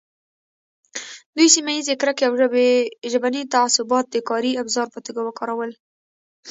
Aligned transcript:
دوی 1.35 1.47
سیمه 1.55 1.71
ییزې 1.75 1.95
کرکې 2.01 2.23
او 2.27 2.33
ژبني 3.11 3.41
تعصبات 3.55 4.05
د 4.09 4.15
کاري 4.29 4.51
ابزار 4.61 4.87
په 4.91 4.99
توګه 5.05 5.21
وکارول. 5.25 5.71